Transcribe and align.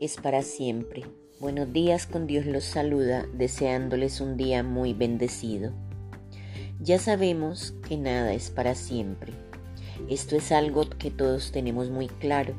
es 0.00 0.16
para 0.16 0.42
siempre. 0.42 1.04
Buenos 1.38 1.72
días, 1.72 2.06
con 2.06 2.26
Dios 2.26 2.46
los 2.46 2.64
saluda, 2.64 3.26
deseándoles 3.32 4.20
un 4.20 4.36
día 4.36 4.62
muy 4.64 4.92
bendecido. 4.92 5.72
Ya 6.80 6.98
sabemos 6.98 7.72
que 7.88 7.96
nada 7.96 8.32
es 8.32 8.50
para 8.50 8.74
siempre. 8.74 9.32
Esto 10.08 10.34
es 10.34 10.50
algo 10.50 10.88
que 10.90 11.12
todos 11.12 11.52
tenemos 11.52 11.90
muy 11.90 12.08
claro, 12.08 12.54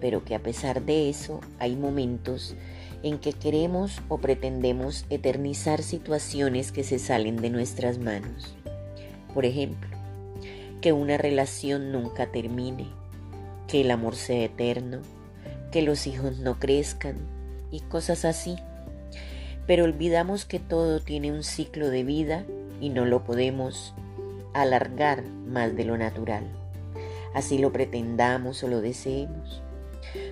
pero 0.00 0.24
que 0.24 0.34
a 0.34 0.42
pesar 0.42 0.82
de 0.82 1.10
eso 1.10 1.40
hay 1.58 1.76
momentos 1.76 2.54
en 3.02 3.18
que 3.18 3.34
queremos 3.34 4.00
o 4.08 4.18
pretendemos 4.18 5.04
eternizar 5.10 5.82
situaciones 5.82 6.72
que 6.72 6.84
se 6.84 6.98
salen 6.98 7.36
de 7.36 7.50
nuestras 7.50 7.98
manos. 7.98 8.54
Por 9.34 9.44
ejemplo, 9.44 9.90
que 10.80 10.92
una 10.92 11.18
relación 11.18 11.92
nunca 11.92 12.32
termine, 12.32 12.86
que 13.66 13.82
el 13.82 13.90
amor 13.90 14.16
sea 14.16 14.44
eterno, 14.44 15.02
que 15.70 15.82
los 15.82 16.06
hijos 16.06 16.38
no 16.38 16.58
crezcan 16.58 17.16
y 17.70 17.80
cosas 17.80 18.24
así. 18.24 18.56
Pero 19.66 19.84
olvidamos 19.84 20.44
que 20.44 20.58
todo 20.58 21.00
tiene 21.00 21.32
un 21.32 21.42
ciclo 21.42 21.90
de 21.90 22.04
vida 22.04 22.44
y 22.80 22.90
no 22.90 23.04
lo 23.04 23.24
podemos 23.24 23.94
alargar 24.54 25.24
más 25.24 25.76
de 25.76 25.84
lo 25.84 25.98
natural. 25.98 26.44
Así 27.34 27.58
lo 27.58 27.72
pretendamos 27.72 28.62
o 28.62 28.68
lo 28.68 28.80
deseemos. 28.80 29.62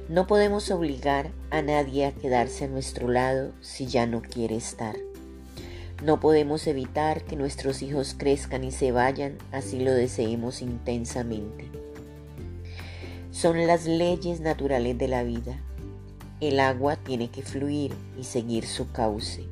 No 0.09 0.27
podemos 0.27 0.71
obligar 0.71 1.31
a 1.51 1.61
nadie 1.61 2.07
a 2.07 2.13
quedarse 2.13 2.65
a 2.65 2.69
nuestro 2.69 3.09
lado 3.09 3.53
si 3.61 3.87
ya 3.87 4.07
no 4.07 4.23
quiere 4.23 4.57
estar. 4.57 4.97
No 6.03 6.21
podemos 6.21 6.67
evitar 6.67 7.23
que 7.25 7.37
nuestros 7.37 7.83
hijos 7.83 8.15
crezcan 8.17 8.65
y 8.65 8.71
se 8.71 8.93
vayan 8.93 9.39
así 9.53 9.81
lo 9.81 9.93
deseemos 9.93 10.63
intensamente. 10.63 11.86
Son 13.37 13.67
las 13.67 13.85
leyes 13.85 14.41
naturales 14.41 14.97
de 14.97 15.09
la 15.09 15.23
vida. 15.23 15.61
El 16.41 16.59
agua 16.59 16.97
tiene 16.97 17.31
que 17.31 17.43
fluir 17.43 17.93
y 18.19 18.25
seguir 18.25 18.65
su 18.65 18.91
cauce. 18.93 19.45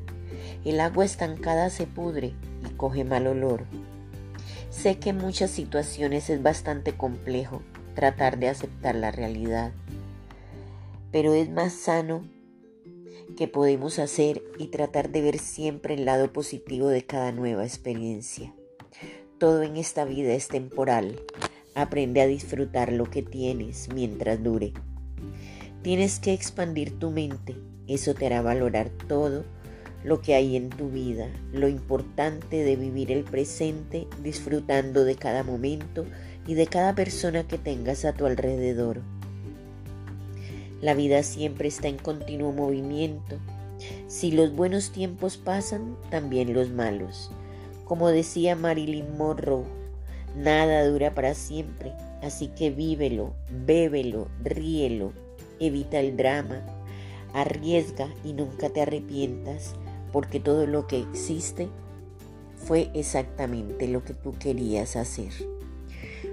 El 0.65 0.81
agua 0.81 1.05
estancada 1.05 1.69
se 1.69 1.87
pudre 1.87 2.33
y 2.67 2.71
coge 2.79 3.05
mal 3.05 3.27
olor. 3.27 3.67
Sé 4.71 4.99
que 4.99 5.11
en 5.11 5.19
muchas 5.19 5.51
situaciones 5.51 6.31
es 6.31 6.43
bastante 6.43 6.97
complejo 6.97 7.61
tratar 7.95 8.39
de 8.39 8.49
aceptar 8.49 8.95
la 8.95 9.11
realidad, 9.11 9.73
pero 11.13 11.35
es 11.35 11.51
más 11.51 11.75
sano 11.75 12.27
que 13.37 13.49
podemos 13.49 13.99
hacer 13.99 14.43
y 14.59 14.69
tratar 14.69 15.11
de 15.11 15.21
ver 15.21 15.39
siempre 15.39 15.93
el 15.93 16.07
lado 16.07 16.33
positivo 16.33 16.89
de 16.89 17.05
cada 17.05 17.33
nueva 17.33 17.65
experiencia. 17.65 18.55
Todo 19.37 19.63
en 19.63 19.77
esta 19.77 20.07
vida 20.07 20.33
es 20.33 20.49
temporal 20.49 21.21
Aprende 21.75 22.21
a 22.21 22.27
disfrutar 22.27 22.93
lo 22.93 23.11
que 23.11 23.23
tienes 23.23 23.89
mientras 23.93 24.43
dure. 24.43 24.73
Tienes 25.83 26.21
que 26.21 26.33
expandir 26.33 26.99
tu 26.99 27.11
mente. 27.11 27.57
Eso 27.89 28.15
te 28.15 28.27
hará 28.27 28.43
valorar 28.43 28.91
todo 29.09 29.45
lo 30.05 30.21
que 30.21 30.35
hay 30.35 30.55
en 30.55 30.69
tu 30.69 30.91
vida, 30.91 31.29
lo 31.53 31.67
importante 31.67 32.63
de 32.63 32.77
vivir 32.77 33.11
el 33.11 33.25
presente 33.25 34.07
disfrutando 34.23 35.05
de 35.05 35.17
cada 35.17 35.43
momento 35.43 36.05
y 36.47 36.55
de 36.55 36.67
cada 36.67 36.95
persona 36.95 37.49
que 37.49 37.59
tengas 37.59 38.05
a 38.05 38.13
tu 38.13 38.27
alrededor. 38.27 39.01
La 40.81 40.95
vida 40.95 41.23
siempre 41.23 41.69
está 41.69 41.89
en 41.89 41.97
continuo 41.97 42.53
movimiento. 42.53 43.39
Si 44.07 44.31
los 44.31 44.55
buenos 44.55 44.91
tiempos 44.91 45.39
pasan, 45.39 45.97
también 46.11 46.53
los 46.53 46.71
malos. 46.71 47.31
Como 47.87 48.09
decía 48.09 48.55
Marilyn 48.55 49.17
Monroe, 49.17 49.65
Nada 50.37 50.85
dura 50.87 51.15
para 51.15 51.35
siempre, 51.35 51.93
así 52.21 52.49
que 52.49 52.71
vívelo, 52.71 53.35
bébelo, 53.65 54.29
ríelo, 54.43 55.13
evita 55.61 56.01
el 56.01 56.17
drama, 56.17 56.67
arriesga 57.33 58.09
y 58.25 58.33
nunca 58.33 58.69
te 58.71 58.83
arrepientas, 58.83 59.75
porque 60.13 60.41
todo 60.41 60.67
lo 60.67 60.89
que 60.89 60.99
existe 60.99 61.69
fue 62.57 62.91
exactamente 62.95 63.87
lo 63.87 64.03
que 64.05 64.15
tú 64.15 64.35
querías 64.39 64.97
hacer. 64.97 65.33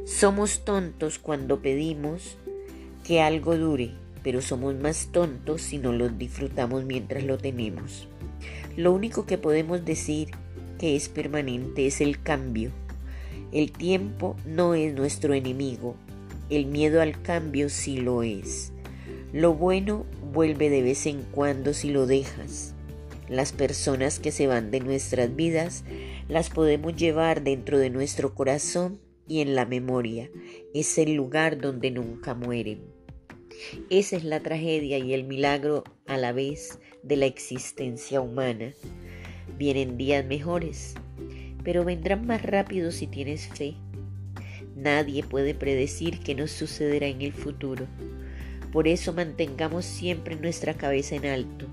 Somos 0.06 0.66
tontos 0.66 1.20
cuando 1.20 1.62
pedimos 1.62 2.38
que 3.04 3.22
algo 3.22 3.56
dure, 3.56 3.92
pero 4.24 4.42
somos 4.42 4.75
más 4.75 5.09
tontos 5.12 5.62
si 5.62 5.78
no 5.78 5.92
lo 5.92 6.09
disfrutamos 6.09 6.86
mientras 6.86 7.24
lo 7.24 7.38
tenemos. 7.38 8.08
Lo 8.75 8.94
único 8.94 9.25
que 9.28 9.38
podemos 9.38 9.86
decir 9.86 10.30
que 10.80 10.96
es 10.96 11.09
permanente 11.09 11.86
es 11.86 12.02
el 12.02 12.22
cambio 12.22 12.72
el 13.51 13.72
tiempo 13.72 14.35
no 14.45 14.75
es 14.75 14.94
nuestro 14.94 15.34
enemigo, 15.34 15.95
el 16.50 16.66
miedo 16.66 17.01
al 17.01 17.22
cambio 17.22 17.69
sí 17.69 17.97
lo 17.97 18.23
es. 18.23 18.73
Lo 19.34 19.53
bueno 19.53 20.06
vuelve 20.34 20.69
de 20.69 20.81
vez 20.81 21.06
en 21.06 21.23
cuando 21.23 21.73
si 21.73 21.89
lo 21.89 22.06
dejas. 22.06 22.75
Las 23.29 23.53
personas 23.53 24.19
que 24.19 24.31
se 24.31 24.47
van 24.47 24.72
de 24.72 24.81
nuestras 24.81 25.34
vidas 25.34 25.85
las 26.28 26.50
podemos 26.50 26.95
llevar 26.95 27.44
dentro 27.44 27.78
de 27.79 27.89
nuestro 27.89 28.35
corazón 28.35 29.00
y 29.28 29.39
en 29.39 29.56
la 29.56 29.66
memoria. 29.66 30.29
Es 30.73 30.97
el 30.97 31.13
lugar 31.13 31.62
donde 31.62 31.91
nunca 31.91 32.33
mueren. 32.33 32.81
Esa 33.89 34.18
es 34.18 34.25
la 34.25 34.41
tragedia 34.41 34.97
y 34.97 35.13
el 35.13 35.23
milagro 35.23 35.85
a 36.07 36.18
la 36.18 36.33
vez 36.33 36.79
de 37.03 37.16
la 37.16 37.28
existencia 37.28 38.19
humana. 38.19 38.73
Vienen 39.57 39.95
días 39.95 40.25
mejores, 40.25 40.95
pero 41.64 41.84
vendrán 41.84 42.26
más 42.26 42.42
rápido 42.42 42.92
si 42.92 43.08
tienes 43.08 43.48
fe. 43.48 43.76
Nadie 44.76 45.24
puede 45.24 45.54
predecir 45.54 46.20
qué 46.20 46.34
nos 46.34 46.52
sucederá 46.52 47.08
en 47.08 47.22
el 47.22 47.34
futuro. 47.34 47.86
Por 48.72 48.88
eso 48.88 49.14
mantengamos 49.14 49.86
siempre 49.86 50.36
nuestra 50.36 50.74
cabeza 50.74 51.16
en 51.16 51.26
alto. 51.26 51.68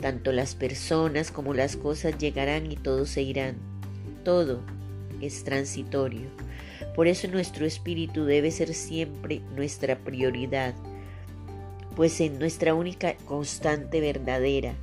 Tanto 0.00 0.32
las 0.32 0.54
personas 0.54 1.30
como 1.30 1.54
las 1.54 1.76
cosas 1.76 2.18
llegarán 2.18 2.70
y 2.70 2.76
todo 2.76 3.06
se 3.06 3.22
irán. 3.22 3.56
Todo 4.24 4.60
es 5.20 5.44
transitorio. 5.44 6.28
Por 6.94 7.06
eso 7.06 7.28
nuestro 7.28 7.64
espíritu 7.64 8.24
debe 8.24 8.50
ser 8.50 8.74
siempre 8.74 9.40
nuestra 9.54 9.98
prioridad, 9.98 10.74
pues 11.94 12.20
en 12.20 12.38
nuestra 12.38 12.74
única 12.74 13.14
constante 13.24 14.00
verdadera. 14.00 14.74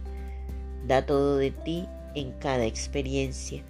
Da 0.88 1.06
todo 1.06 1.38
de 1.38 1.52
ti 1.52 1.86
en 2.16 2.32
cada 2.34 2.66
experiencia. 2.66 3.64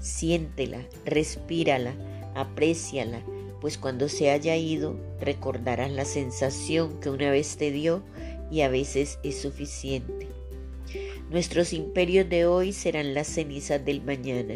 Siéntela, 0.00 0.86
respírala, 1.04 1.94
apréciala, 2.34 3.22
pues 3.60 3.76
cuando 3.76 4.08
se 4.08 4.30
haya 4.30 4.56
ido 4.56 4.96
recordarás 5.20 5.90
la 5.90 6.04
sensación 6.04 6.98
que 7.00 7.10
una 7.10 7.30
vez 7.30 7.56
te 7.56 7.70
dio 7.70 8.02
y 8.50 8.62
a 8.62 8.68
veces 8.68 9.18
es 9.22 9.40
suficiente. 9.40 10.28
Nuestros 11.30 11.72
imperios 11.72 12.28
de 12.28 12.46
hoy 12.46 12.72
serán 12.72 13.14
las 13.14 13.28
cenizas 13.28 13.84
del 13.84 14.02
mañana. 14.02 14.54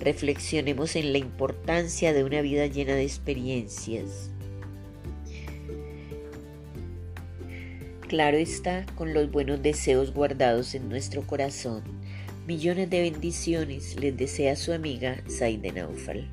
Reflexionemos 0.00 0.96
en 0.96 1.12
la 1.12 1.18
importancia 1.18 2.12
de 2.12 2.24
una 2.24 2.40
vida 2.40 2.66
llena 2.66 2.94
de 2.94 3.04
experiencias. 3.04 4.30
Claro 8.08 8.36
está, 8.36 8.86
con 8.96 9.14
los 9.14 9.30
buenos 9.30 9.62
deseos 9.62 10.12
guardados 10.12 10.74
en 10.74 10.88
nuestro 10.88 11.22
corazón. 11.22 11.95
Millones 12.46 12.88
de 12.90 13.02
bendiciones 13.02 13.96
les 13.98 14.16
desea 14.16 14.54
su 14.54 14.72
amiga 14.72 15.20
Saide 15.26 15.72
Naufal. 15.72 16.28